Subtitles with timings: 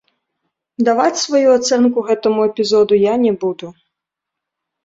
[0.87, 3.67] Даваць сваю ацэнку гэтаму эпізоду я не буду.